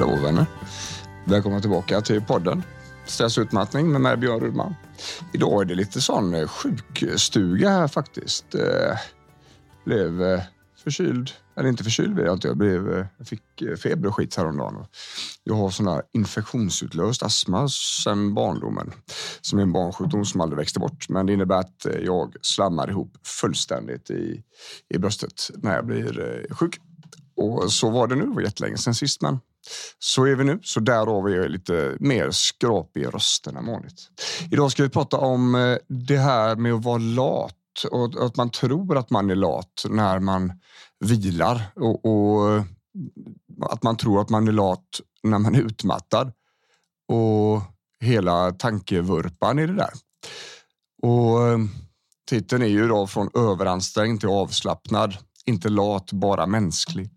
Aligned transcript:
Hallå 0.00 0.16
vänner! 0.16 0.46
Välkomna 1.24 1.60
tillbaka 1.60 2.00
till 2.00 2.22
podden 2.22 2.62
Stressutmattning 3.06 3.92
med 3.92 4.00
mig 4.00 4.16
Björn 4.16 4.40
Rudman. 4.40 4.74
Idag 5.32 5.62
är 5.62 5.64
det 5.64 5.74
lite 5.74 6.00
sån 6.00 6.34
eh, 6.34 6.48
sjukstuga 6.48 7.70
här 7.70 7.88
faktiskt. 7.88 8.54
Eh, 8.54 8.98
blev 9.84 10.22
eh, 10.22 10.42
förkyld, 10.84 11.30
eller 11.56 11.68
inte 11.68 11.84
förkyld 11.84 12.16
vet 12.16 12.26
jag 12.26 12.36
inte. 12.36 12.48
Jag, 12.48 12.56
blev, 12.56 12.92
eh, 12.92 13.06
jag 13.18 13.26
fick 13.26 13.42
feber 13.82 14.08
och 14.08 14.16
skit 14.16 14.36
häromdagen. 14.36 14.84
Jag 15.44 15.54
har 15.54 15.70
sån 15.70 15.88
här 15.88 16.02
infektionsutlöst 16.12 17.22
astma 17.22 17.68
sedan 17.68 18.34
barndomen 18.34 18.92
som 19.40 19.58
är 19.58 19.62
en 19.62 19.72
barnsjukdom 19.72 20.24
som 20.24 20.40
aldrig 20.40 20.58
växte 20.58 20.80
bort. 20.80 21.08
Men 21.08 21.26
det 21.26 21.32
innebär 21.32 21.58
att 21.58 21.86
jag 22.02 22.34
slammar 22.42 22.90
ihop 22.90 23.12
fullständigt 23.26 24.10
i, 24.10 24.42
i 24.94 24.98
bröstet 24.98 25.50
när 25.56 25.74
jag 25.74 25.86
blir 25.86 26.46
sjuk. 26.50 26.80
Och 27.36 27.72
så 27.72 27.90
var 27.90 28.06
det 28.06 28.14
nu. 28.14 28.26
Det 28.26 28.34
var 28.34 28.42
jättelänge 28.42 28.76
sedan 28.76 28.94
sist, 28.94 29.22
men 29.22 29.38
så 29.98 30.24
är 30.24 30.34
vi 30.34 30.44
nu. 30.44 30.58
Så 30.62 30.80
därav 30.80 31.28
är 31.28 31.36
jag 31.36 31.50
lite 31.50 31.96
mer 32.00 32.30
skrapig 32.30 33.02
i 33.02 33.06
rösten 33.06 33.56
än 33.56 33.66
vanligt. 33.66 34.08
Idag 34.50 34.72
ska 34.72 34.82
vi 34.82 34.88
prata 34.88 35.16
om 35.16 35.54
eh, 35.54 35.76
det 35.88 36.18
här 36.18 36.56
med 36.56 36.72
att 36.72 36.84
vara 36.84 36.98
lat 36.98 37.54
och 37.90 38.26
att 38.26 38.36
man 38.36 38.50
tror 38.50 38.98
att 38.98 39.10
man 39.10 39.30
är 39.30 39.34
lat 39.34 39.84
när 39.88 40.18
man 40.18 40.52
vilar 41.04 41.62
och, 41.74 42.04
och 42.04 42.52
eh, 42.52 42.64
att 43.62 43.82
man 43.82 43.96
tror 43.96 44.20
att 44.20 44.30
man 44.30 44.48
är 44.48 44.52
lat 44.52 45.00
när 45.22 45.38
man 45.38 45.54
är 45.54 45.60
utmattad. 45.60 46.32
Och 47.08 47.62
hela 48.00 48.52
tankevurpan 48.52 49.58
i 49.58 49.66
det 49.66 49.74
där. 49.74 49.92
Och 51.02 51.48
eh, 51.48 51.58
titeln 52.28 52.62
är 52.62 52.66
ju 52.66 52.88
då 52.88 53.06
från 53.06 53.30
överansträngd 53.34 54.20
till 54.20 54.28
avslappnad. 54.28 55.16
Inte 55.44 55.68
lat, 55.68 56.12
bara 56.12 56.46
mänsklig. 56.46 57.10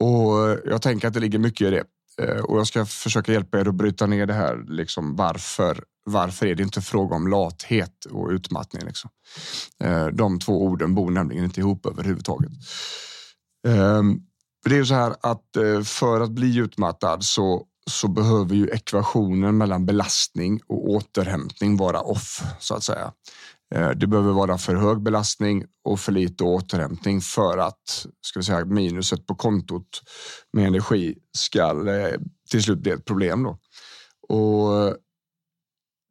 Och 0.00 0.48
eh, 0.48 0.58
jag 0.64 0.82
tänker 0.82 1.08
att 1.08 1.14
det 1.14 1.20
ligger 1.20 1.38
mycket 1.38 1.66
i 1.66 1.70
det. 1.70 1.84
Eh, 2.24 2.40
och 2.40 2.58
jag 2.58 2.66
ska 2.66 2.86
försöka 2.86 3.32
hjälpa 3.32 3.60
er 3.60 3.68
att 3.68 3.74
bryta 3.74 4.06
ner 4.06 4.26
det 4.26 4.34
här. 4.34 4.64
Liksom 4.68 5.16
varför, 5.16 5.84
varför 6.04 6.46
är 6.46 6.54
det 6.54 6.62
inte 6.62 6.80
fråga 6.80 7.16
om 7.16 7.28
lathet 7.28 8.04
och 8.04 8.28
utmattning? 8.30 8.82
Liksom? 8.86 9.10
Eh, 9.84 10.06
de 10.06 10.38
två 10.38 10.64
orden 10.64 10.94
bor 10.94 11.10
nämligen 11.10 11.44
inte 11.44 11.60
ihop 11.60 11.86
överhuvudtaget. 11.86 12.52
Ehm, 13.68 14.20
det 14.68 14.76
är 14.76 14.84
så 14.84 14.94
här 14.94 15.14
att 15.20 15.44
för 15.84 16.20
att 16.20 16.30
bli 16.30 16.56
utmattad 16.58 17.24
så, 17.24 17.64
så 17.90 18.08
behöver 18.08 18.54
ju 18.54 18.68
ekvationen 18.68 19.58
mellan 19.58 19.86
belastning 19.86 20.60
och 20.66 20.90
återhämtning 20.90 21.76
vara 21.76 22.00
off 22.00 22.42
så 22.58 22.74
att 22.74 22.84
säga. 22.84 23.12
Eh, 23.74 23.90
det 23.90 24.06
behöver 24.06 24.32
vara 24.32 24.58
för 24.58 24.74
hög 24.74 25.02
belastning 25.02 25.64
och 25.84 26.00
för 26.00 26.12
lite 26.12 26.44
återhämtning 26.44 27.20
för 27.20 27.58
att 27.58 28.06
ska 28.20 28.38
vi 28.38 28.44
säga, 28.44 28.64
minuset 28.64 29.26
på 29.26 29.34
kontot 29.34 30.02
med 30.52 30.66
energi 30.66 31.18
ska 31.38 31.88
eh, 31.90 32.20
till 32.50 32.62
slut 32.62 32.78
bli 32.78 32.90
ett 32.90 33.04
problem. 33.04 33.42
Då. 33.42 33.58
Och 34.28 34.82
eh, 34.82 34.94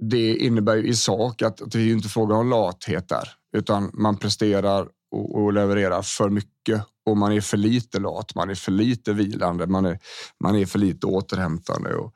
det 0.03 0.35
innebär 0.35 0.75
ju 0.75 0.87
i 0.87 0.95
sak 0.95 1.41
att 1.41 1.61
det 1.71 1.79
är 1.79 1.91
inte 1.91 2.09
fråga 2.09 2.35
om 2.35 2.49
lathet 2.49 3.09
där, 3.09 3.29
utan 3.57 3.91
man 3.93 4.17
presterar 4.17 4.87
och, 5.11 5.35
och 5.35 5.53
levererar 5.53 6.01
för 6.01 6.29
mycket 6.29 6.83
och 7.05 7.17
man 7.17 7.31
är 7.31 7.41
för 7.41 7.57
lite 7.57 7.99
lat, 7.99 8.35
man 8.35 8.49
är 8.49 8.55
för 8.55 8.71
lite 8.71 9.13
vilande, 9.13 9.67
man 9.67 9.85
är, 9.85 9.99
man 10.43 10.55
är 10.55 10.65
för 10.65 10.79
lite 10.79 11.07
återhämtande. 11.07 11.95
Och 11.95 12.13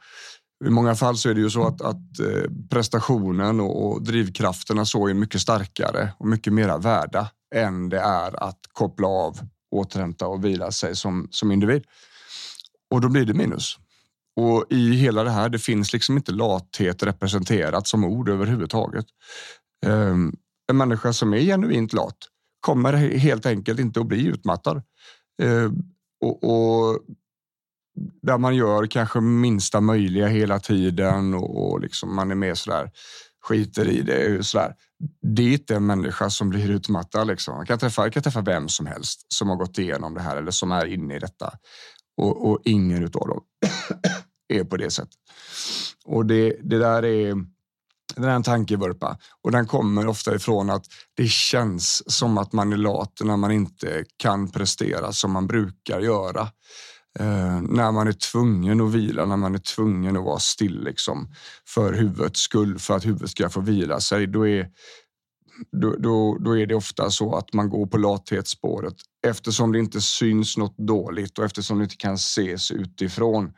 i 0.65 0.69
många 0.69 0.95
fall 0.95 1.17
så 1.17 1.29
är 1.29 1.33
det 1.33 1.41
ju 1.41 1.49
så 1.49 1.67
att, 1.67 1.81
att 1.81 2.19
eh, 2.19 2.51
prestationen 2.69 3.59
och, 3.59 3.85
och 3.85 4.03
drivkrafterna 4.03 4.85
så 4.85 5.07
är 5.07 5.13
mycket 5.13 5.41
starkare 5.41 6.13
och 6.17 6.27
mycket 6.27 6.53
mera 6.53 6.77
värda 6.77 7.29
än 7.55 7.89
det 7.89 7.99
är 7.99 8.43
att 8.43 8.59
koppla 8.73 9.07
av, 9.07 9.39
återhämta 9.71 10.27
och 10.27 10.45
vila 10.45 10.71
sig 10.71 10.95
som, 10.95 11.27
som 11.31 11.51
individ. 11.51 11.83
Och 12.91 13.01
då 13.01 13.09
blir 13.09 13.25
det 13.25 13.33
minus. 13.33 13.77
Och 14.35 14.65
i 14.69 14.91
hela 14.93 15.23
det 15.23 15.31
här, 15.31 15.49
det 15.49 15.59
finns 15.59 15.93
liksom 15.93 16.17
inte 16.17 16.31
lathet 16.31 17.03
representerat 17.03 17.87
som 17.87 18.03
ord 18.03 18.29
överhuvudtaget. 18.29 19.05
Um, 19.85 20.35
en 20.69 20.77
människa 20.77 21.13
som 21.13 21.33
är 21.33 21.39
genuint 21.39 21.93
lat 21.93 22.17
kommer 22.59 22.93
helt 22.93 23.45
enkelt 23.45 23.79
inte 23.79 23.99
att 23.99 24.07
bli 24.07 24.25
utmattad. 24.25 24.81
Um, 25.41 25.83
och, 26.21 26.43
och 26.43 26.99
där 28.21 28.37
man 28.37 28.55
gör 28.55 28.85
kanske 28.85 29.21
minsta 29.21 29.81
möjliga 29.81 30.27
hela 30.27 30.59
tiden 30.59 31.33
och, 31.33 31.71
och 31.71 31.79
liksom 31.79 32.15
man 32.15 32.31
är 32.31 32.35
med 32.35 32.57
sådär 32.57 32.91
skiter 33.43 33.89
i 33.89 34.01
det. 34.01 34.45
Sådär. 34.45 34.75
Det 35.21 35.41
är 35.41 35.53
inte 35.53 35.75
en 35.75 35.85
människa 35.85 36.29
som 36.29 36.49
blir 36.49 36.71
utmattad. 36.71 37.27
Liksom. 37.27 37.55
Man 37.55 37.65
kan 37.65 37.79
träffa, 37.79 38.01
man 38.01 38.11
kan 38.11 38.23
träffa 38.23 38.41
vem 38.41 38.69
som 38.69 38.85
helst 38.85 39.25
som 39.27 39.49
har 39.49 39.55
gått 39.55 39.77
igenom 39.77 40.13
det 40.13 40.21
här 40.21 40.37
eller 40.37 40.51
som 40.51 40.71
är 40.71 40.85
inne 40.85 41.15
i 41.15 41.19
detta. 41.19 41.53
Och, 42.17 42.49
och 42.49 42.59
ingen 42.63 43.03
av 43.03 43.09
dem 43.09 43.41
är 44.53 44.63
på 44.63 44.77
det 44.77 44.91
sättet. 44.91 45.19
Och 46.05 46.25
det, 46.25 46.57
det 46.63 46.77
där 46.77 47.05
är, 47.05 47.35
det 48.15 48.21
där 48.21 48.29
är 48.29 48.35
en 48.35 48.43
tankevurpa 48.43 49.17
och 49.41 49.51
den 49.51 49.67
kommer 49.67 50.07
ofta 50.07 50.35
ifrån 50.35 50.69
att 50.69 50.85
det 51.13 51.27
känns 51.27 52.13
som 52.13 52.37
att 52.37 52.53
man 52.53 52.73
är 52.73 52.77
lat 52.77 53.13
när 53.23 53.37
man 53.37 53.51
inte 53.51 54.05
kan 54.17 54.51
prestera 54.51 55.11
som 55.11 55.31
man 55.31 55.47
brukar 55.47 55.99
göra. 55.99 56.49
Eh, 57.19 57.61
när 57.61 57.91
man 57.91 58.07
är 58.07 58.11
tvungen 58.11 58.81
att 58.81 58.91
vila, 58.91 59.25
när 59.25 59.37
man 59.37 59.55
är 59.55 59.59
tvungen 59.59 60.17
att 60.17 60.23
vara 60.23 60.39
still 60.39 60.83
liksom, 60.83 61.33
för 61.67 61.93
huvudets 61.93 62.39
skull, 62.39 62.79
för 62.79 62.95
att 62.95 63.05
huvudet 63.05 63.29
ska 63.29 63.49
få 63.49 63.61
vila 63.61 63.99
sig, 63.99 64.27
då 64.27 64.47
är, 64.47 64.69
då, 65.71 65.95
då, 65.95 66.37
då 66.39 66.57
är 66.57 66.65
det 66.65 66.75
ofta 66.75 67.09
så 67.09 67.35
att 67.35 67.53
man 67.53 67.69
går 67.69 67.85
på 67.85 67.97
lathetsspåret 67.97 68.95
eftersom 69.27 69.71
det 69.71 69.79
inte 69.79 70.01
syns 70.01 70.57
något 70.57 70.77
dåligt 70.77 71.39
och 71.39 71.45
eftersom 71.45 71.77
det 71.77 71.83
inte 71.83 71.95
kan 71.95 72.13
ses 72.13 72.71
utifrån 72.71 73.53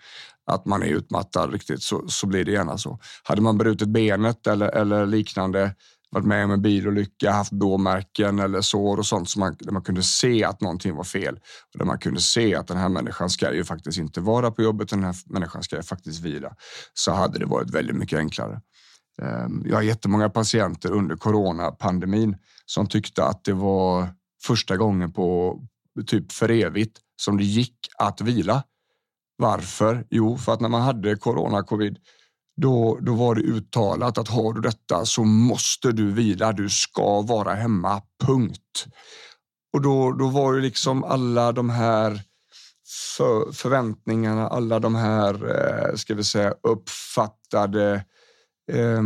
att 0.45 0.65
man 0.65 0.83
är 0.83 0.87
utmattad 0.87 1.53
riktigt 1.53 1.83
så, 1.83 2.07
så 2.07 2.27
blir 2.27 2.45
det 2.45 2.51
gärna 2.51 2.77
så. 2.77 2.99
Hade 3.23 3.41
man 3.41 3.57
brutit 3.57 3.87
benet 3.87 4.47
eller, 4.47 4.69
eller 4.69 5.05
liknande, 5.05 5.75
varit 6.11 6.25
med 6.25 6.45
om 6.45 6.51
en 6.51 6.61
bilolycka, 6.61 7.31
haft 7.31 7.51
blåmärken 7.51 8.39
eller 8.39 8.61
sår 8.61 8.97
och 8.97 9.05
sånt 9.05 9.29
som 9.29 9.39
man, 9.39 9.55
där 9.59 9.71
man 9.71 9.81
kunde 9.81 10.03
se 10.03 10.43
att 10.43 10.61
någonting 10.61 10.95
var 10.95 11.03
fel. 11.03 11.35
Och 11.73 11.79
där 11.79 11.85
man 11.85 11.99
kunde 11.99 12.21
se 12.21 12.55
att 12.55 12.67
den 12.67 12.77
här 12.77 12.89
människan 12.89 13.29
ska 13.29 13.53
ju 13.53 13.63
faktiskt 13.63 13.97
inte 13.97 14.21
vara 14.21 14.51
på 14.51 14.61
jobbet, 14.61 14.89
den 14.89 15.03
här 15.03 15.15
människan 15.25 15.63
ska 15.63 15.75
ju 15.75 15.83
faktiskt 15.83 16.21
vila. 16.21 16.55
Så 16.93 17.11
hade 17.11 17.39
det 17.39 17.45
varit 17.45 17.69
väldigt 17.69 17.95
mycket 17.95 18.19
enklare. 18.19 18.61
Ehm, 19.21 19.63
jag 19.65 19.75
har 19.75 19.81
jättemånga 19.81 20.29
patienter 20.29 20.91
under 20.91 21.15
coronapandemin 21.15 22.37
som 22.65 22.87
tyckte 22.87 23.23
att 23.23 23.43
det 23.43 23.53
var 23.53 24.07
första 24.43 24.77
gången 24.77 25.13
på 25.13 25.59
typ 26.07 26.31
för 26.31 26.51
evigt 26.51 26.97
som 27.21 27.37
det 27.37 27.43
gick 27.43 27.77
att 27.97 28.21
vila. 28.21 28.63
Varför? 29.37 30.05
Jo, 30.09 30.37
för 30.37 30.53
att 30.53 30.61
när 30.61 30.69
man 30.69 30.81
hade 30.81 31.15
corona 31.15 31.63
covid 31.63 31.97
då, 32.57 32.97
då 33.01 33.13
var 33.13 33.35
det 33.35 33.41
uttalat 33.41 34.17
att 34.17 34.27
har 34.27 34.53
du 34.53 34.61
detta 34.61 35.05
så 35.05 35.23
måste 35.23 35.91
du 35.91 36.11
vila. 36.11 36.51
Du 36.51 36.69
ska 36.69 37.21
vara 37.21 37.53
hemma, 37.53 38.01
punkt. 38.23 38.85
Och 39.73 39.81
då, 39.81 40.11
då 40.11 40.27
var 40.27 40.53
ju 40.53 40.61
liksom 40.61 41.03
alla 41.03 41.51
de 41.51 41.69
här 41.69 42.21
för, 43.17 43.51
förväntningarna, 43.51 44.47
alla 44.47 44.79
de 44.79 44.95
här, 44.95 45.33
eh, 45.33 45.95
ska 45.95 46.15
vi 46.15 46.23
säga, 46.23 46.53
uppfattade 46.63 48.05
eh, 48.71 49.03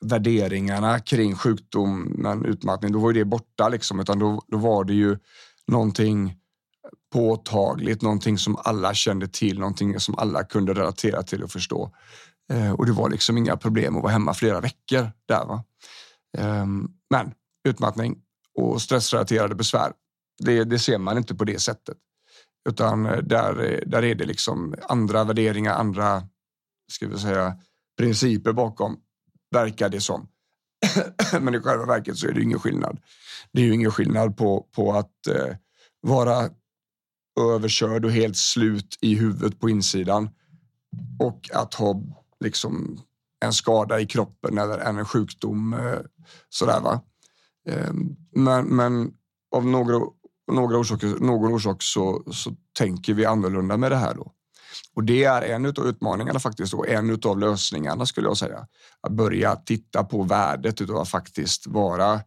värderingarna 0.00 1.00
kring 1.00 1.34
sjukdomen, 1.34 2.44
utmattning, 2.44 2.92
då 2.92 2.98
var 2.98 3.10
ju 3.10 3.18
det 3.18 3.24
borta 3.24 3.68
liksom, 3.68 4.00
utan 4.00 4.18
då, 4.18 4.42
då 4.48 4.58
var 4.58 4.84
det 4.84 4.94
ju 4.94 5.18
någonting 5.66 6.36
påtagligt, 7.14 8.02
någonting 8.02 8.38
som 8.38 8.56
alla 8.64 8.94
kände 8.94 9.28
till, 9.28 9.58
någonting 9.58 10.00
som 10.00 10.18
alla 10.18 10.44
kunde 10.44 10.74
relatera 10.74 11.22
till 11.22 11.42
och 11.42 11.50
förstå. 11.50 11.90
Eh, 12.52 12.72
och 12.72 12.86
det 12.86 12.92
var 12.92 13.10
liksom 13.10 13.38
inga 13.38 13.56
problem 13.56 13.96
att 13.96 14.02
vara 14.02 14.12
hemma 14.12 14.34
flera 14.34 14.60
veckor 14.60 15.10
där. 15.28 15.44
Va? 15.44 15.64
Eh, 16.38 16.66
men 17.10 17.34
utmattning 17.68 18.16
och 18.54 18.82
stressrelaterade 18.82 19.54
besvär, 19.54 19.92
det, 20.44 20.64
det 20.64 20.78
ser 20.78 20.98
man 20.98 21.18
inte 21.18 21.34
på 21.34 21.44
det 21.44 21.60
sättet. 21.60 21.96
Utan 22.68 23.06
eh, 23.06 23.18
där, 23.18 23.72
eh, 23.72 23.78
där 23.86 24.04
är 24.04 24.14
det 24.14 24.24
liksom 24.24 24.74
andra 24.88 25.24
värderingar, 25.24 25.74
andra 25.74 26.22
ska 26.92 27.08
vi 27.08 27.18
säga, 27.18 27.56
principer 27.98 28.52
bakom, 28.52 28.96
verkar 29.50 29.88
det 29.88 30.00
som. 30.00 30.28
Men 31.40 31.54
i 31.54 31.60
själva 31.60 31.86
verket 31.86 32.16
så 32.16 32.28
är 32.28 32.32
det 32.32 32.42
ingen 32.42 32.58
skillnad. 32.58 32.98
Det 33.52 33.62
är 33.62 33.66
ju 33.66 33.74
ingen 33.74 33.90
skillnad 33.90 34.36
på, 34.36 34.66
på 34.76 34.92
att 34.92 35.26
eh, 35.26 35.56
vara 36.00 36.50
överkörd 37.40 38.04
och 38.04 38.12
helt 38.12 38.36
slut 38.36 38.98
i 39.00 39.14
huvudet 39.14 39.60
på 39.60 39.70
insidan 39.70 40.30
och 41.18 41.50
att 41.52 41.74
ha 41.74 42.02
liksom 42.40 43.00
en 43.44 43.52
skada 43.52 44.00
i 44.00 44.06
kroppen 44.06 44.58
eller 44.58 44.78
en 44.78 45.04
sjukdom. 45.04 45.74
Eh, 45.74 45.98
sådär 46.48 46.80
va. 46.80 47.00
Ehm, 47.68 48.16
men, 48.32 48.66
men 48.66 49.12
av 49.56 49.66
några, 49.66 50.00
några 50.52 50.78
orsaker, 50.78 51.06
någon 51.06 51.52
orsak 51.52 51.82
så, 51.82 52.22
så 52.32 52.56
tänker 52.78 53.14
vi 53.14 53.24
annorlunda 53.24 53.76
med 53.76 53.92
det 53.92 53.96
här 53.96 54.14
då. 54.14 54.32
Och 54.94 55.04
det 55.04 55.24
är 55.24 55.42
en 55.42 55.66
av 55.66 55.86
utmaningarna 55.86 56.40
faktiskt 56.40 56.74
och 56.74 56.88
en 56.88 57.20
av 57.24 57.38
lösningarna 57.38 58.06
skulle 58.06 58.28
jag 58.28 58.36
säga. 58.36 58.66
Att 59.00 59.12
börja 59.12 59.56
titta 59.56 60.04
på 60.04 60.22
värdet 60.22 60.90
av 60.90 60.96
att 60.96 61.08
faktiskt 61.08 61.66
vara 61.66 62.20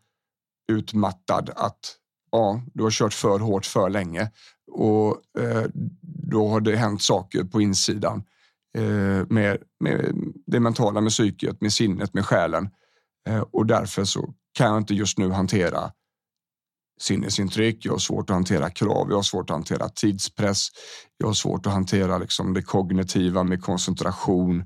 utmattad, 0.71 1.49
att 1.55 1.95
ja, 2.31 2.61
du 2.73 2.83
har 2.83 2.91
kört 2.91 3.13
för 3.13 3.39
hårt 3.39 3.65
för 3.65 3.89
länge 3.89 4.31
och 4.71 5.21
eh, 5.39 5.63
då 6.29 6.47
har 6.47 6.61
det 6.61 6.75
hänt 6.75 7.01
saker 7.01 7.43
på 7.43 7.61
insidan 7.61 8.23
eh, 8.77 9.25
med, 9.29 9.57
med 9.79 10.15
det 10.45 10.59
mentala, 10.59 11.01
med 11.01 11.11
psyket, 11.11 11.61
med 11.61 11.73
sinnet, 11.73 12.13
med 12.13 12.25
själen. 12.25 12.69
Eh, 13.27 13.39
och 13.51 13.65
därför 13.65 14.03
så 14.03 14.33
kan 14.53 14.67
jag 14.67 14.77
inte 14.77 14.93
just 14.93 15.17
nu 15.17 15.31
hantera 15.31 15.91
sinnesintryck. 16.99 17.85
Jag 17.85 17.91
har 17.91 17.99
svårt 17.99 18.29
att 18.29 18.35
hantera 18.35 18.69
krav. 18.69 19.07
Jag 19.09 19.15
har 19.15 19.23
svårt 19.23 19.49
att 19.49 19.55
hantera 19.55 19.89
tidspress. 19.89 20.67
Jag 21.17 21.27
har 21.27 21.33
svårt 21.33 21.65
att 21.65 21.73
hantera 21.73 22.17
liksom 22.17 22.53
det 22.53 22.61
kognitiva 22.61 23.43
med 23.43 23.61
koncentration, 23.61 24.65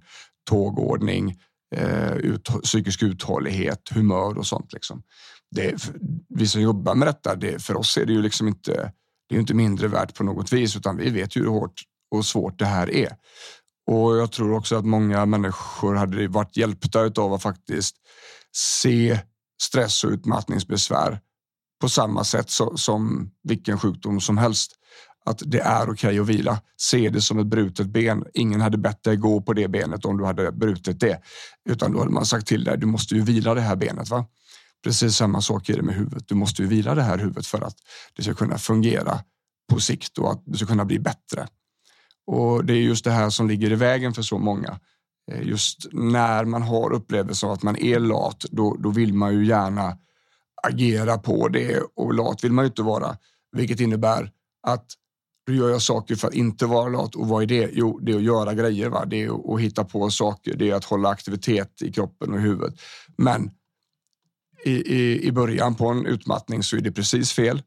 tågordning, 0.49 1.37
eh, 1.75 2.13
ut, 2.13 2.49
psykisk 2.63 3.03
uthållighet, 3.03 3.89
humör 3.91 4.37
och 4.37 4.47
sånt. 4.47 4.73
Liksom. 4.73 5.03
Det, 5.55 5.89
vi 6.29 6.47
som 6.47 6.61
jobbar 6.61 6.95
med 6.95 7.07
detta, 7.07 7.35
det, 7.35 7.63
för 7.63 7.77
oss 7.77 7.97
är 7.97 8.05
det 8.05 8.13
ju 8.13 8.21
liksom 8.21 8.47
inte, 8.47 8.91
det 9.29 9.35
är 9.35 9.39
inte 9.39 9.53
mindre 9.53 9.87
värt 9.87 10.15
på 10.15 10.23
något 10.23 10.53
vis, 10.53 10.75
utan 10.75 10.97
vi 10.97 11.09
vet 11.09 11.35
ju 11.35 11.41
hur 11.41 11.49
hårt 11.49 11.81
och 12.11 12.25
svårt 12.25 12.59
det 12.59 12.65
här 12.65 12.89
är. 12.89 13.15
Och 13.87 14.17
jag 14.17 14.31
tror 14.31 14.53
också 14.53 14.75
att 14.75 14.85
många 14.85 15.25
människor 15.25 15.95
hade 15.95 16.27
varit 16.27 16.57
hjälpta 16.57 17.11
av 17.17 17.33
att 17.33 17.41
faktiskt 17.41 17.95
se 18.55 19.19
stress 19.61 20.03
och 20.03 20.11
utmattningsbesvär 20.11 21.19
på 21.81 21.89
samma 21.89 22.23
sätt 22.23 22.49
så, 22.49 22.77
som 22.77 23.31
vilken 23.43 23.79
sjukdom 23.79 24.21
som 24.21 24.37
helst. 24.37 24.71
Att 25.25 25.41
det 25.45 25.59
är 25.59 25.83
okej 25.83 25.91
okay 25.91 26.19
att 26.19 26.27
vila. 26.27 26.61
Se 26.77 27.09
det 27.09 27.21
som 27.21 27.39
ett 27.39 27.47
brutet 27.47 27.87
ben. 27.87 28.25
Ingen 28.33 28.61
hade 28.61 28.77
bett 28.77 29.03
dig 29.03 29.15
gå 29.15 29.41
på 29.41 29.53
det 29.53 29.67
benet 29.67 30.05
om 30.05 30.17
du 30.17 30.25
hade 30.25 30.51
brutit 30.51 30.99
det, 30.99 31.21
utan 31.69 31.91
då 31.91 31.99
hade 31.99 32.11
man 32.11 32.25
sagt 32.25 32.47
till 32.47 32.63
dig. 32.63 32.77
Du 32.77 32.85
måste 32.85 33.15
ju 33.15 33.21
vila 33.21 33.53
det 33.53 33.61
här 33.61 33.75
benet. 33.75 34.09
Va? 34.09 34.25
Precis 34.83 35.15
samma 35.15 35.41
sak 35.41 35.69
är 35.69 35.75
det 35.75 35.81
med 35.81 35.95
huvudet. 35.95 36.27
Du 36.27 36.35
måste 36.35 36.61
ju 36.61 36.67
vila 36.67 36.95
det 36.95 37.03
här 37.03 37.17
huvudet 37.17 37.47
för 37.47 37.61
att 37.61 37.75
det 38.15 38.23
ska 38.23 38.33
kunna 38.33 38.57
fungera 38.57 39.19
på 39.69 39.79
sikt 39.79 40.17
och 40.17 40.31
att 40.31 40.43
det 40.45 40.57
ska 40.57 40.65
kunna 40.65 40.85
bli 40.85 40.99
bättre. 40.99 41.47
Och 42.27 42.65
det 42.65 42.73
är 42.73 42.77
just 42.77 43.03
det 43.03 43.11
här 43.11 43.29
som 43.29 43.47
ligger 43.47 43.71
i 43.71 43.75
vägen 43.75 44.13
för 44.13 44.21
så 44.21 44.37
många. 44.37 44.79
Eh, 45.31 45.47
just 45.47 45.87
när 45.91 46.45
man 46.45 46.61
har 46.61 46.93
upplevelsen 46.93 47.49
av 47.49 47.53
att 47.53 47.63
man 47.63 47.77
är 47.77 47.99
lat, 47.99 48.45
då, 48.51 48.75
då 48.79 48.89
vill 48.89 49.13
man 49.13 49.33
ju 49.33 49.45
gärna 49.45 49.97
agera 50.63 51.17
på 51.17 51.47
det 51.47 51.81
och 51.95 52.13
lat 52.13 52.43
vill 52.43 52.51
man 52.51 52.65
ju 52.65 52.67
inte 52.67 52.81
vara, 52.81 53.17
vilket 53.51 53.79
innebär 53.79 54.31
att 54.67 54.85
då 55.47 55.53
gör 55.53 55.69
jag 55.69 55.81
saker 55.81 56.15
för 56.15 56.27
att 56.27 56.33
inte 56.33 56.65
vara 56.65 56.89
lat. 56.89 57.15
Och 57.15 57.27
vad 57.27 57.43
är 57.43 57.47
det? 57.47 57.69
Jo, 57.73 57.99
det 57.99 58.11
är 58.11 58.15
att 58.15 58.23
göra 58.23 58.53
grejer. 58.53 58.89
Va? 58.89 59.05
Det 59.05 59.23
är 59.23 59.53
att 59.53 59.61
hitta 59.61 59.83
på 59.83 60.09
saker. 60.09 60.55
Det 60.55 60.69
är 60.69 60.75
att 60.75 60.85
hålla 60.85 61.09
aktivitet 61.09 61.81
i 61.81 61.91
kroppen 61.91 62.33
och 62.33 62.39
i 62.39 62.41
huvudet. 62.41 62.79
Men 63.17 63.51
i, 64.65 64.71
i, 64.71 65.27
i 65.27 65.31
början 65.31 65.75
på 65.75 65.87
en 65.87 66.05
utmattning 66.05 66.63
så 66.63 66.77
är 66.77 66.81
det 66.81 66.91
precis 66.91 67.31
fel. 67.31 67.61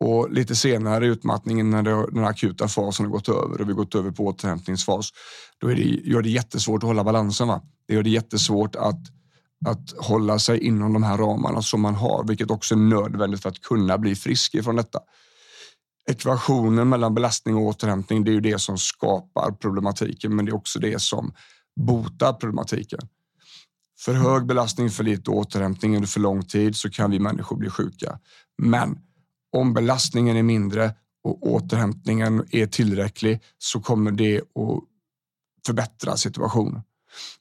Och 0.00 0.30
lite 0.30 0.56
senare 0.56 1.06
i 1.06 1.08
utmattningen 1.08 1.70
när 1.70 1.82
det, 1.82 2.06
den 2.12 2.24
akuta 2.24 2.68
fasen 2.68 3.06
har 3.06 3.12
gått 3.12 3.28
över 3.28 3.60
och 3.60 3.68
vi 3.68 3.72
gått 3.72 3.94
över 3.94 4.10
på 4.10 4.26
återhämtningsfas, 4.26 5.10
då 5.58 5.68
är 5.68 5.74
det, 5.74 5.82
gör 5.82 6.22
det 6.22 6.30
jättesvårt 6.30 6.82
att 6.82 6.86
hålla 6.86 7.04
balansen. 7.04 7.48
Va? 7.48 7.62
Det 7.88 7.94
gör 7.94 8.02
det 8.02 8.10
jättesvårt 8.10 8.76
att, 8.76 9.00
att 9.66 9.94
hålla 9.98 10.38
sig 10.38 10.58
inom 10.58 10.92
de 10.92 11.02
här 11.02 11.18
ramarna 11.18 11.62
som 11.62 11.80
man 11.80 11.94
har, 11.94 12.24
vilket 12.28 12.50
också 12.50 12.74
är 12.74 12.78
nödvändigt 12.78 13.42
för 13.42 13.48
att 13.48 13.60
kunna 13.60 13.98
bli 13.98 14.14
frisk 14.14 14.54
ifrån 14.54 14.76
detta. 14.76 15.00
Ekvationen 16.10 16.88
mellan 16.88 17.14
belastning 17.14 17.56
och 17.56 17.62
återhämtning, 17.62 18.24
det 18.24 18.30
är 18.30 18.32
ju 18.32 18.40
det 18.40 18.58
som 18.58 18.78
skapar 18.78 19.52
problematiken, 19.52 20.36
men 20.36 20.44
det 20.44 20.50
är 20.50 20.56
också 20.56 20.78
det 20.78 21.02
som 21.02 21.32
botar 21.80 22.32
problematiken. 22.32 23.00
För 23.98 24.14
hög 24.14 24.46
belastning, 24.46 24.90
för 24.90 25.04
lite 25.04 25.30
återhämtning 25.30 25.94
under 25.94 26.08
för 26.08 26.20
lång 26.20 26.44
tid 26.44 26.76
så 26.76 26.90
kan 26.90 27.10
vi 27.10 27.18
människor 27.18 27.56
bli 27.56 27.70
sjuka. 27.70 28.18
Men 28.62 28.98
om 29.52 29.74
belastningen 29.74 30.36
är 30.36 30.42
mindre 30.42 30.94
och 31.24 31.46
återhämtningen 31.46 32.46
är 32.50 32.66
tillräcklig 32.66 33.42
så 33.58 33.80
kommer 33.80 34.10
det 34.10 34.38
att 34.38 34.84
förbättra 35.66 36.16
situationen. 36.16 36.82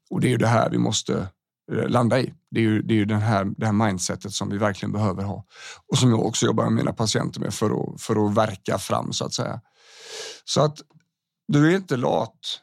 Och 0.09 0.21
det 0.21 0.27
är 0.27 0.29
ju 0.29 0.37
det 0.37 0.47
här 0.47 0.69
vi 0.69 0.77
måste 0.77 1.29
eh, 1.71 1.89
landa 1.89 2.19
i. 2.19 2.33
Det 2.51 2.59
är 2.59 2.63
ju, 2.63 2.81
det 2.81 2.93
är 2.93 2.95
ju 2.95 3.05
den 3.05 3.21
här, 3.21 3.45
det 3.57 3.65
här 3.65 3.73
mindsetet 3.73 4.31
som 4.31 4.49
vi 4.49 4.57
verkligen 4.57 4.91
behöver 4.91 5.23
ha 5.23 5.45
och 5.87 5.97
som 5.97 6.09
jag 6.09 6.25
också 6.25 6.45
jobbar 6.45 6.63
med 6.63 6.73
mina 6.73 6.93
patienter 6.93 7.39
med 7.39 7.53
för 7.53 7.69
att, 7.69 8.01
för 8.01 8.27
att 8.27 8.35
verka 8.35 8.77
fram 8.77 9.13
så 9.13 9.25
att 9.25 9.33
säga. 9.33 9.61
Så 10.45 10.61
att 10.61 10.81
du 11.47 11.71
är 11.71 11.75
inte 11.75 11.97
lat 11.97 12.61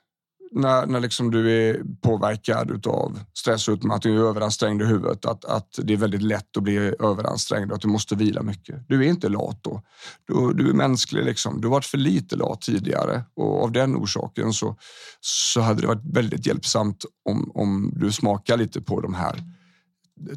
när, 0.55 0.87
när 0.87 1.01
liksom 1.01 1.31
du 1.31 1.69
är 1.69 1.83
påverkad 2.03 2.87
av 2.87 3.21
stress 3.35 3.69
och 3.69 3.73
utmattning 3.73 4.21
och 4.21 4.29
överansträngd 4.29 4.83
i 4.83 4.85
huvudet, 4.85 5.25
att, 5.25 5.45
att 5.45 5.79
det 5.83 5.93
är 5.93 5.97
väldigt 5.97 6.23
lätt 6.23 6.57
att 6.57 6.63
bli 6.63 6.77
överansträngd 7.01 7.71
och 7.71 7.77
att 7.77 7.83
du 7.83 7.89
måste 7.89 8.15
vila 8.15 8.43
mycket. 8.43 8.89
Du 8.89 9.05
är 9.05 9.09
inte 9.09 9.29
lat 9.29 9.59
då. 9.63 9.83
Du, 10.25 10.53
du 10.53 10.71
är 10.71 10.75
mänsklig. 10.75 11.25
Liksom. 11.25 11.61
Du 11.61 11.67
har 11.69 11.73
varit 11.73 11.85
för 11.85 11.99
lite 11.99 12.37
lat 12.37 12.61
tidigare 12.61 13.25
och 13.35 13.63
av 13.63 13.73
den 13.73 13.97
orsaken 13.97 14.53
så, 14.53 14.77
så 15.21 15.61
hade 15.61 15.81
det 15.81 15.87
varit 15.87 16.15
väldigt 16.15 16.47
hjälpsamt 16.47 17.05
om, 17.25 17.51
om 17.55 17.93
du 17.97 18.13
smakar 18.13 18.57
lite 18.57 18.81
på 18.81 19.01
de 19.01 19.15
här 19.15 19.43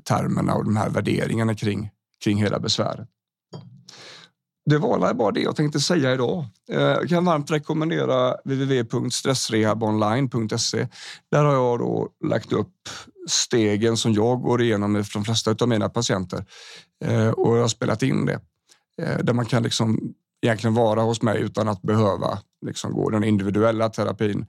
termerna 0.04 0.54
och 0.54 0.64
de 0.64 0.78
här 0.78 0.90
värderingarna 0.90 1.56
kring, 1.56 1.90
kring 2.24 2.38
hela 2.38 2.60
besväret 2.60 3.10
det 4.70 4.78
var 4.78 5.14
bara 5.14 5.32
det 5.32 5.40
jag 5.40 5.56
tänkte 5.56 5.80
säga 5.80 6.14
idag. 6.14 6.46
Eh, 6.72 6.82
jag 6.82 7.10
kan 7.10 7.26
varmt 7.26 7.52
rekommendera 7.52 8.36
www.stressrehabonline.se. 8.44 10.88
Där 11.32 11.44
har 11.44 11.54
jag 11.54 11.80
då 11.80 12.10
lagt 12.26 12.54
upp 12.54 12.74
stegen 13.28 13.98
som 13.98 14.14
jag 14.14 14.42
går 14.42 14.62
igenom 14.62 14.92
med 14.92 15.06
de 15.14 15.26
flesta 15.26 15.56
av 15.60 15.68
mina 15.68 15.90
patienter 15.90 16.46
eh, 17.06 17.30
och 17.30 17.58
jag 17.58 17.62
har 17.62 17.68
spelat 17.68 18.04
in 18.04 18.26
det 18.26 18.40
eh, 19.02 19.18
där 19.18 19.34
man 19.34 19.46
kan 19.46 19.64
liksom 19.64 20.14
egentligen 20.42 20.74
vara 20.74 21.02
hos 21.02 21.22
mig 21.22 21.42
utan 21.42 21.68
att 21.68 21.82
behöva 21.82 22.40
liksom 22.66 22.94
gå 22.94 23.10
den 23.10 23.24
individuella 23.24 23.90
terapin 23.90 24.46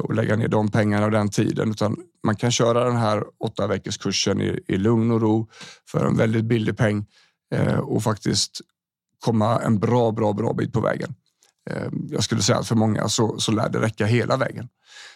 och 0.00 0.14
lägga 0.14 0.36
ner 0.36 0.48
de 0.48 0.70
pengarna 0.70 1.06
och 1.06 1.10
den 1.10 1.30
tiden, 1.30 1.70
utan 1.70 1.96
man 2.24 2.36
kan 2.36 2.50
köra 2.50 2.84
den 2.84 2.96
här 2.96 3.24
åtta 3.38 3.66
veckors 3.66 3.98
kursen 3.98 4.40
i, 4.40 4.60
i 4.66 4.76
lugn 4.76 5.10
och 5.10 5.20
ro 5.20 5.48
för 5.88 6.06
en 6.06 6.16
väldigt 6.16 6.44
billig 6.44 6.76
peng 6.76 7.06
och 7.82 8.02
faktiskt 8.02 8.60
komma 9.24 9.62
en 9.62 9.78
bra, 9.78 10.12
bra, 10.12 10.32
bra 10.32 10.52
bit 10.52 10.72
på 10.72 10.80
vägen. 10.80 11.14
Eh, 11.70 11.88
jag 12.10 12.24
skulle 12.24 12.42
säga 12.42 12.58
att 12.58 12.68
för 12.68 12.74
många 12.74 13.08
så, 13.08 13.38
så 13.38 13.52
lär 13.52 13.68
det 13.68 13.80
räcka 13.80 14.06
hela 14.06 14.36
vägen. 14.36 14.68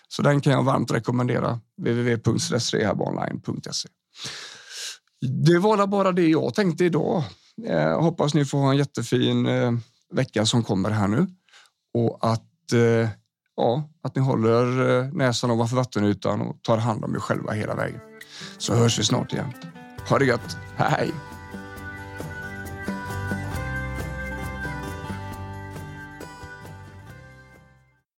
Så 0.09 0.23
den 0.23 0.41
kan 0.41 0.53
jag 0.53 0.63
varmt 0.63 0.91
rekommendera. 0.91 1.61
www.stressrehabonline.se. 1.77 3.89
Det 5.45 5.59
var 5.59 5.87
bara 5.87 6.13
det 6.13 6.27
jag 6.27 6.55
tänkte 6.55 6.85
idag. 6.85 7.25
Jag 7.57 7.91
eh, 7.91 8.03
hoppas 8.03 8.35
ni 8.35 8.45
får 8.45 8.59
ha 8.59 8.71
en 8.71 8.77
jättefin 8.77 9.47
eh, 9.47 9.73
vecka 10.13 10.47
som 10.47 10.63
kommer 10.63 10.91
här 10.91 11.09
nu 11.09 11.27
och 11.95 12.19
att, 12.21 12.73
eh, 12.73 13.09
ja, 13.57 13.91
att 14.03 14.17
ni 14.17 14.23
håller 14.23 14.99
eh, 14.99 15.13
näsan 15.13 15.51
ovanför 15.51 15.77
vattenytan 15.77 16.41
och 16.41 16.63
tar 16.63 16.77
hand 16.77 17.05
om 17.05 17.15
er 17.15 17.19
själva 17.19 17.53
hela 17.53 17.75
vägen. 17.75 18.01
Så 18.59 18.75
hörs 18.75 18.99
vi 18.99 19.05
snart 19.05 19.33
igen. 19.33 19.53
Ha 20.09 20.19
det 20.19 20.25
gött. 20.25 20.57
Hej! 20.77 21.32